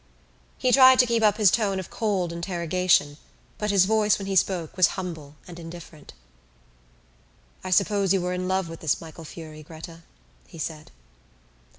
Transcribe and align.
He 0.57 0.71
tried 0.71 0.97
to 0.97 1.05
keep 1.05 1.21
up 1.21 1.37
his 1.37 1.51
tone 1.51 1.77
of 1.79 1.91
cold 1.91 2.33
interrogation, 2.33 3.17
but 3.59 3.69
his 3.69 3.85
voice 3.85 4.17
when 4.17 4.25
he 4.25 4.35
spoke 4.35 4.75
was 4.75 4.97
humble 4.97 5.35
and 5.47 5.59
indifferent. 5.59 6.15
"I 7.63 7.69
suppose 7.69 8.11
you 8.11 8.19
were 8.21 8.33
in 8.33 8.47
love 8.47 8.67
with 8.67 8.79
this 8.79 8.99
Michael 8.99 9.25
Furey, 9.25 9.61
Gretta," 9.61 10.01
he 10.47 10.57
said. 10.57 10.89